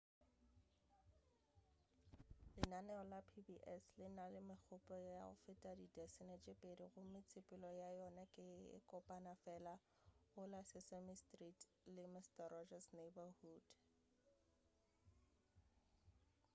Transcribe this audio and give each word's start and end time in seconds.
lenaneo 2.57 3.03
la 3.13 3.19
pbs 3.29 3.85
le 3.99 4.07
na 4.17 4.25
le 4.33 4.39
megopo 4.49 4.93
ya 5.07 5.11
go 5.27 5.33
feta 5.43 5.71
didasene 5.79 6.35
tše 6.43 6.53
pedi 6.61 6.85
gomme 6.93 7.19
tsepelo 7.27 7.69
ya 7.81 7.89
yona 7.99 8.23
ke 8.33 8.41
ye 8.69 8.77
kopana 8.91 9.33
fela 9.43 9.73
go 10.33 10.41
la 10.51 10.61
sesame 10.71 11.13
street 11.23 11.59
le 11.95 12.03
mister 12.13 12.45
rogers' 12.55 12.93
neighborhood 12.97 13.63